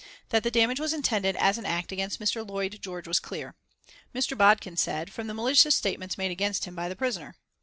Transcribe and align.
That 0.29 0.41
the 0.41 0.49
damage 0.49 0.79
was 0.79 0.93
intended 0.95 1.35
as 1.35 1.59
an 1.59 1.65
act 1.67 1.91
against 1.91 2.19
Mr. 2.19 2.43
Lloyd 2.43 2.79
George 2.81 3.07
was 3.07 3.19
clear, 3.19 3.53
Mr. 4.15 4.35
Bodkin 4.35 4.75
said, 4.75 5.13
from 5.13 5.27
the 5.27 5.35
malicious 5.35 5.75
statements 5.75 6.17
made 6.17 6.31
against 6.31 6.65
him 6.65 6.73
by 6.73 6.89
the 6.89 6.95
prisoner. 6.95 7.35